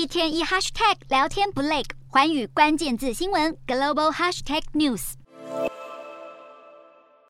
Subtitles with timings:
[0.00, 5.12] 一天一 hashtag 聊天不累，寰宇关键字新闻 global hashtag news。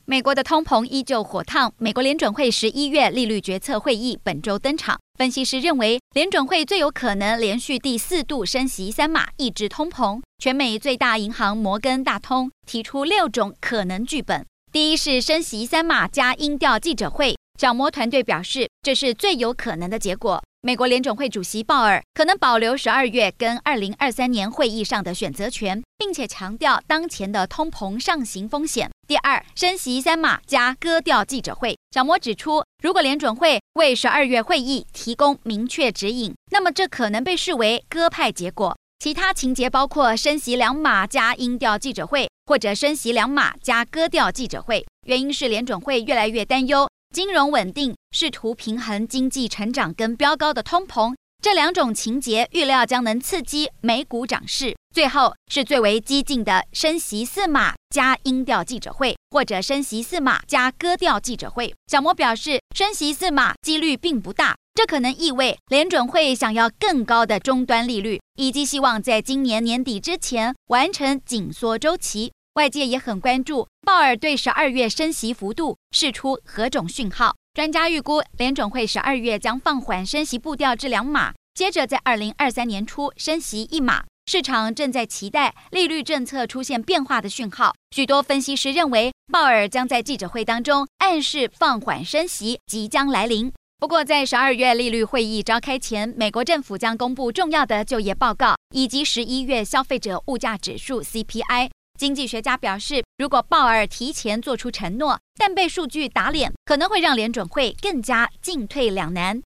[0.05, 4.97] 美国的通膨依旧火烫，美国联准会十一月利率决策会议本周登场。
[5.19, 10.23] 分析师认为，联准会最有可能连续第四度升息三码，抑制通膨。
[10.39, 14.47] 全美最大银行摩根大通提出六种可能剧本。
[14.71, 20.41] 第一是升息三码加音调记者会，角膜团队表示，这是最有可能的结果。
[20.63, 28.91] 美国联准会主席鲍尔可能保留十二月跟二零二三年会议上的选择权，并且强调当前的通膨上行风险。
[29.09, 31.79] 第二，升息三码加鸽调记者会。
[31.93, 38.77] 小摩指出，如果联准会为十二月会议提供明确指引，那么这可能被视为鸽派结果。
[38.99, 44.85] 其他情节包括升息两码加音调记者会，或者升息两码加鸽调记者会。
[45.07, 46.87] 原因是联准会越来越担忧。
[47.13, 54.77] 金融稳定，试图平衡经济成长跟飙高的通膨，这两种情节预料将能刺激美股涨势。
[54.95, 61.75] 最后是最为激进的升息四码加音调记者会，或者升息四码加割调记者会。
[61.89, 72.33] 小摩表示，升息四码几率并不大，这可能意味联准会想要更高的终端利率，以及希望在今年年底之前完成紧缩周期。
[72.55, 77.37] 外界也很关注鲍尔对十二月升息幅度释出何种讯号。
[77.55, 84.05] 专家预估，联准会十二月将放缓升息步调至两码，接着在二零二三年初升息一码。
[84.27, 87.75] 市场正在期待利率政策出现变化的讯号。
[87.95, 93.53] 许多分析师认为，鲍尔将在记者会当中暗示放缓升息即将来临。
[93.79, 101.71] 不过，在十二月利率会议召开前，美国政府将公布重要的就业报告以及十一月消费者物价指数 CPI。
[102.01, 109.39] 经济学家表示，如果鲍尔提前做出承诺，但被数据打脸，可能会让联准会更加进退两难。